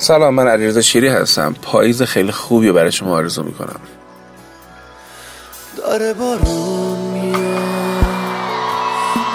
[0.00, 1.54] سلام من علیرضا شیری هستم.
[1.62, 3.80] پاییز خیلی خوبی برای شما آرزو می‌کنم.
[5.76, 8.04] داره بارون میاد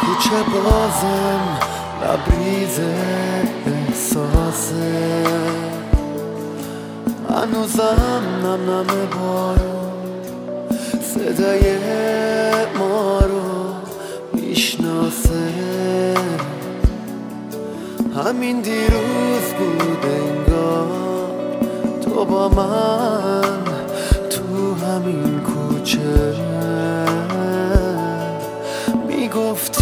[0.00, 1.58] کوچه بازم
[2.02, 2.80] لبریز
[3.66, 5.24] احساسه.
[7.30, 8.86] هنوزم نم نم
[9.20, 9.92] بارون.
[11.14, 11.78] صدای
[12.78, 13.74] ما رو
[14.32, 15.52] می‌شناسه.
[18.26, 20.86] همین دیروز بود انگار
[22.02, 23.64] تو با من
[24.30, 26.34] تو همین کوچه.
[29.08, 29.81] می‌گفتی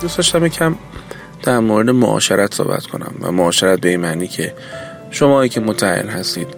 [0.00, 0.74] دوست داشتم یکم
[1.42, 4.54] در مورد معاشرت صحبت کنم و معاشرت به این معنی که
[5.10, 6.48] شما که متعهل هستید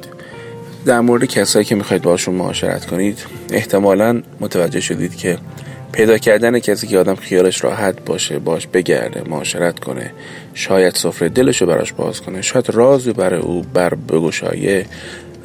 [0.84, 3.18] در مورد کسایی که می‌خواید باشون معاشرت کنید
[3.50, 5.38] احتمالا متوجه شدید که
[5.92, 10.12] پیدا کردن کسی که آدم خیالش راحت باشه باش بگرده معاشرت کنه
[10.54, 14.86] شاید سفره دلش رو براش باز کنه شاید رازی برای او بر بگشایه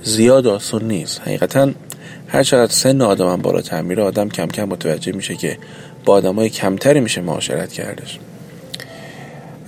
[0.04, 1.22] زیاد آسون نیست.
[1.22, 1.72] حقیقتا
[2.28, 5.58] هر چقدر سن آدم هم بالاتر میره آدم کم کم متوجه میشه که
[6.08, 8.20] با آدمای کمتری میشه معاشرت کردش.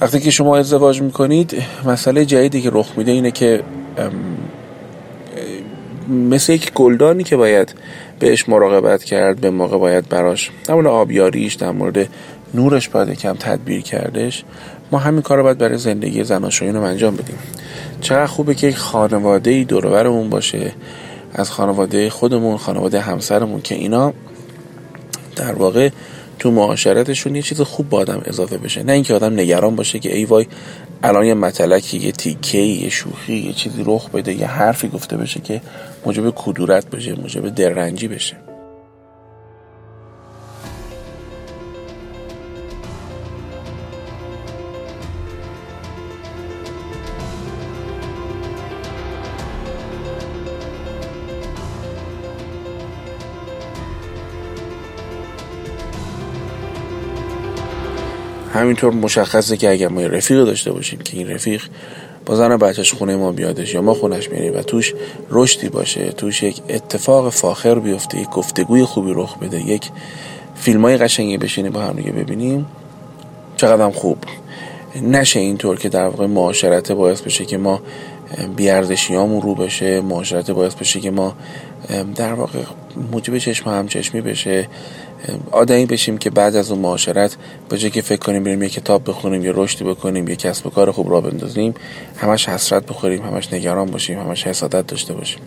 [0.01, 3.63] وقتی که شما ازدواج می‌کنید مسئله جدیدی که رخ میده اینه که
[6.09, 7.75] مثل یک گلدانی که باید
[8.19, 12.09] بهش مراقبت کرد به موقع باید براش در آبیاریش در مورد
[12.53, 14.43] نورش باید کم تدبیر کردش
[14.91, 17.37] ما همین کار رو باید برای زندگی زناشویون رو انجام بدیم.
[18.01, 20.71] چقدر خوبه که یک خانواده ای دورورمون باشه
[21.33, 24.13] از خانواده خودمون خانواده همسرمون که اینا
[25.39, 25.89] در واقع
[26.39, 28.83] تو معاشرتشون یه چیز خوب با آدم اضافه بشه.
[28.83, 30.47] نه اینکه آدم نگران باشه که ای وای
[31.03, 35.39] الان یه متلکی یه تیکه یه شوخی یه چیزی رخ بده یه حرفی گفته بشه
[35.39, 35.61] که
[36.05, 38.35] موجب کدورت بشه موجب درنجی بشه.
[58.59, 61.63] همینطور مشخصه که اگر ما رفیق داشته باشیم که این رفیق
[62.25, 64.93] با زن بچهش خونه ما بیادش یا ما خونش میریم و توش
[65.29, 69.89] رشدی باشه توش یک اتفاق فاخر بیفته یک گفتگوی خوبی رخ بده یک
[70.55, 72.65] فیلم های قشنگی بشینیم با هم دیگه ببینیم
[73.57, 74.17] چقدر خوب.
[75.01, 77.81] نشه اینطور که در واقع معاشرت باعث بشه که ما
[78.55, 81.35] بیاردشیامون رو بشه معاشرت باعث بشه که ما
[82.15, 82.59] در واقع
[83.11, 84.67] موجب چشم هم چشمی بشه
[85.51, 87.37] آدمی بشیم که بعد از اون معاشرت
[87.69, 90.69] به جای که فکر کنیم بریم یه کتاب بخونیم یه رشدی بکنیم یه کسب و
[90.69, 91.73] کار خوب را بندازیم
[92.17, 95.41] همش حسرت بخوریم همش نگران باشیم همش حسادت داشته باشیم.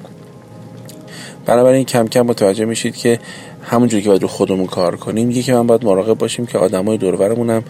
[1.47, 3.19] بنابراین کم کم متوجه میشید که
[3.63, 6.99] همونجوری که باید رو خودمون کار کنیم یکی که من باید مراقب باشیم که آدمای
[6.99, 7.63] دور و برمون هم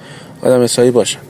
[0.43, 1.21] آدم حسابی باشن.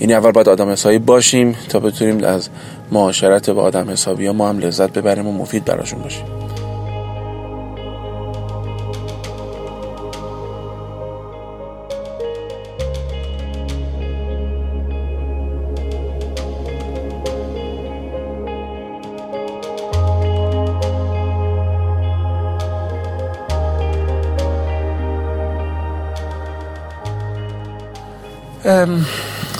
[0.00, 2.48] یعنی اول باید آدم حسابی باشیم تا بتونیم از
[2.92, 6.35] معاشرت با آدم حسابی ها ما هم لذت ببریم و مفید براشون باشیم.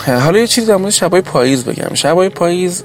[0.05, 1.93] حالا یه چیزی در مورد شبای پاییز بگم.
[1.93, 2.83] شبای پاییز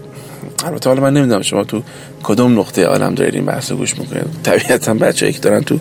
[0.64, 1.82] البته حالا من نمی‌دونم شما تو
[2.22, 4.26] کدوم نقطه عالم دارید این بحث گوش می‌کنید.
[4.42, 5.78] طبیعتا بچه‌ای که دارن تو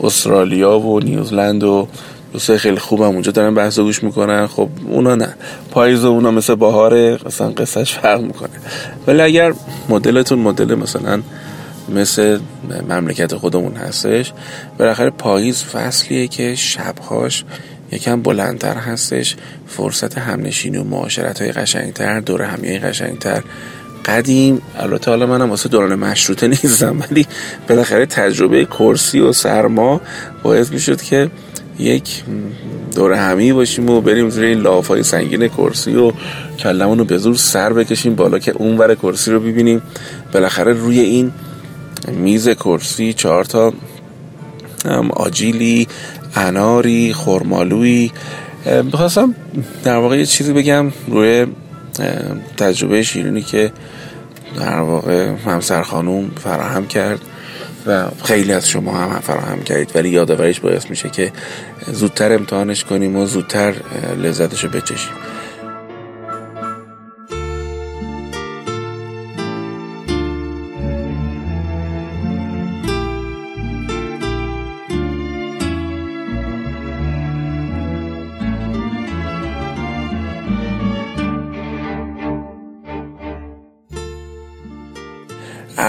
[0.00, 1.88] استرالیا و نیوزلند و
[2.32, 4.46] دوستای خیلی خوبم اونجا دارن بحث گوش می‌کنن.
[4.46, 5.34] خب اونا نه.
[5.70, 8.50] پاییز اونا مثل بهاره مثلا قصهش فرق می‌کنه.
[9.06, 9.54] ولی اگر
[9.88, 11.22] مدلتون مدل مثلا
[11.88, 12.38] مثل
[12.88, 14.32] مملکت خودمون هستش
[14.78, 17.44] بالاخره پاییز فصلیه که شبهاش
[17.92, 19.36] یکم بلندتر هستش.
[19.66, 23.42] فرصت همنشینی و معاشرت های قشنگتر دور همیه قشنگتر.
[24.04, 27.26] قدیم البته حالا منم واسه دوران مشروطه نیستم ولی
[27.68, 30.00] بالاخره تجربه کرسی و سرما
[30.42, 31.30] باعث می‌شد که
[31.78, 32.22] یک
[32.94, 36.12] دور همی باشیم و بریم زیر این لاف های سنگین کرسی و
[36.58, 39.82] کلمون رو به زور سر بکشیم بالا که اون ور کرسی رو ببینیم.
[40.32, 41.32] بالاخره روی این
[42.08, 43.72] میز کرسی چهار تا
[45.10, 45.88] آجیلی
[46.34, 48.10] اناری خورمالوی
[48.92, 49.34] بخواستم
[49.84, 51.46] در واقع یه چیزی بگم روی
[52.56, 53.72] تجربه شیرینی که
[54.58, 57.20] در واقع همسر خانوم فراهم کرد
[57.86, 61.32] و خیلی از شما هم فراهم کردید ولی یادآوریش باعث میشه که
[61.92, 63.74] زودتر امتحانش کنیم و زودتر
[64.22, 65.12] لذتش رو بچشیم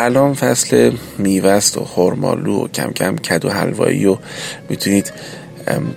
[0.01, 4.17] الان فصل میوست و خرمالو و کم کم کدو حلوایی و
[4.69, 5.13] می‌تونید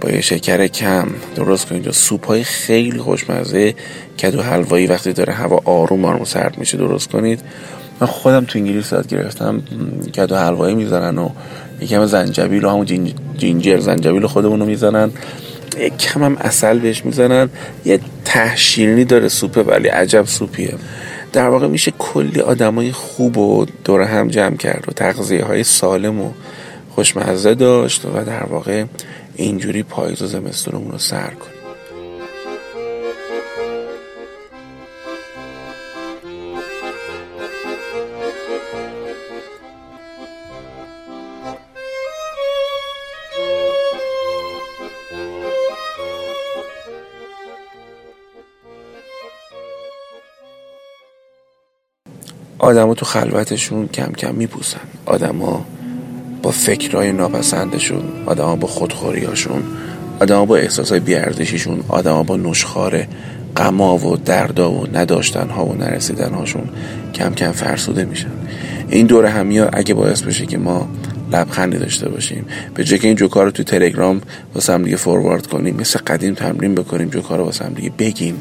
[0.00, 1.86] با یه شکر کم درست کنید.
[1.86, 3.74] و سوپ های خیلی خوشمزه
[4.18, 7.40] کدو حلوایی وقتی داره هوا آروم آروم سرد میشه درست کنید.
[8.00, 9.62] من خودم تو انگلیس یاد گرفتم
[10.16, 11.28] کدو حلوایی می‌زنن و
[11.80, 15.10] یکم زنجبیل و همون جینجر زنجبیل خودمون رو می‌زنن.
[15.78, 17.50] یک کم هم اصل بهش می‌زنن.
[17.84, 20.74] یه تهشیرنی داره سوپه ولی عجب سوپیه.
[21.34, 26.20] در واقع میشه کلی آدمای خوب و دور هم جمع کرد و تغذیه های سالم
[26.20, 26.30] و
[26.94, 28.84] خوشمزه داشت و در واقع
[29.36, 31.30] اینجوری پاییز و زمستونمون رو سر
[52.74, 54.80] آدما تو خلوتشون کم کم میپوسن.
[55.06, 55.64] آدما
[56.42, 59.62] با فکرهای ناپسندشون آدما با خودخوریاشون
[60.20, 63.06] آدما با احساسای بیاردشیشون آدما با نشخار
[63.56, 66.68] غما و دردا و نداشتن ها و نرسیدن هاشون
[67.14, 68.30] کم کم فرسوده میشن.
[68.88, 70.88] این دوره همی اگه باعث بشه که ما
[71.32, 74.20] لبخندی داشته باشیم به جای که این جوکار رو تو تلگرام
[74.54, 78.40] واسه هم دیگه فوروارد کنیم مثل قدیم تمرین بکنیم جوکار رو واسه هم دیگه بگیم.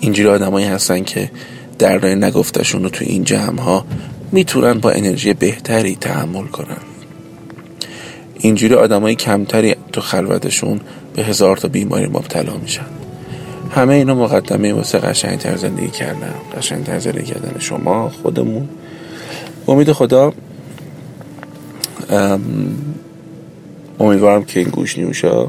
[0.00, 1.30] اینجوری آدمایی هستن که
[1.78, 3.84] دردای نگفتشون رو تو این جمع ها
[4.32, 6.76] می‌تونن با انرژی بهتری تحمل کنن.
[8.38, 10.80] اینجوری آدمای کمتری تو خلوتشون
[11.16, 12.86] به هزار تا بیماری مبتلا میشن.
[13.74, 16.34] همه اینا مقدمه واسه قشنگتر زندگی کردن.
[16.56, 18.68] قشنگتر زندگی کردن شما خودمون.
[19.68, 20.32] امید خدا
[24.00, 25.46] امیدوارم که این گوش نیوشا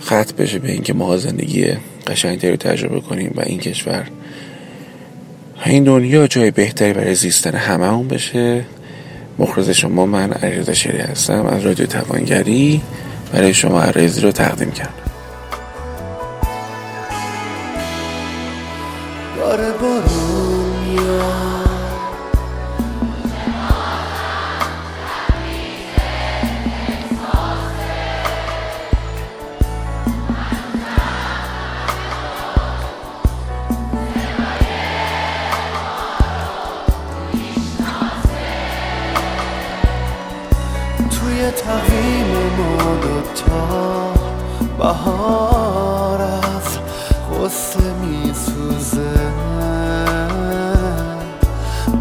[0.00, 1.66] خط بشه به اینکه ما زندگی
[2.06, 4.06] قشنگتری رو تجربه کنیم و این کشور
[5.70, 8.64] این دنیا جای بهتری برای زیستن همه اون بشه.
[9.38, 12.80] مخرز شما من علیرضا شری هستم از رادیو توانگری.
[13.32, 14.92] برای شما عریضی رو تقدیم کردم.
[19.36, 19.72] داره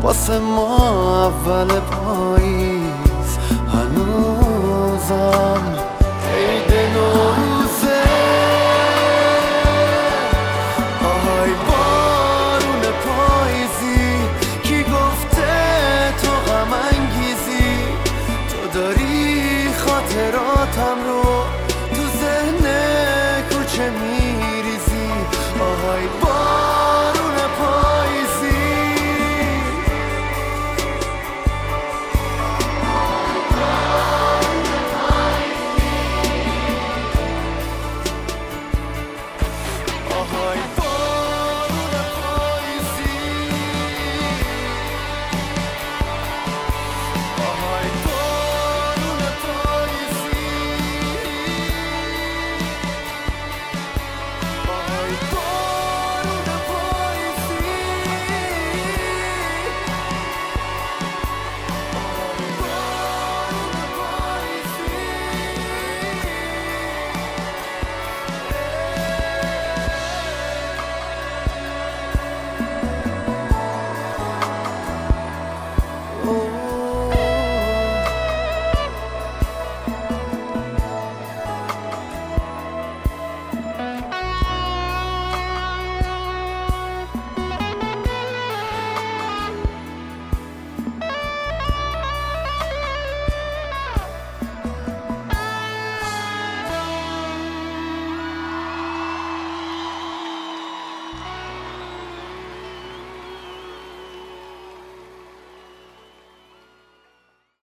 [0.03, 3.37] واسه ما اول پاییز.
[3.73, 5.63] هنوزم